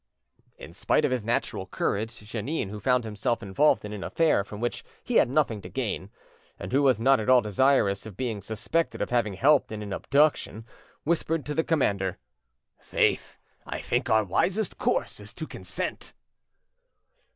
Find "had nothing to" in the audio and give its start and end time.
5.17-5.69